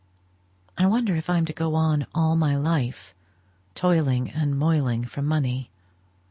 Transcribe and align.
I 0.79 0.87
wonder 0.87 1.15
if 1.15 1.29
I 1.29 1.37
am 1.37 1.45
to 1.45 1.53
go 1.53 1.75
on 1.75 2.07
all 2.15 2.35
my 2.35 2.55
life 2.55 3.13
toiling 3.75 4.31
and 4.31 4.57
moiling 4.57 5.05
for 5.05 5.21
money? 5.21 5.69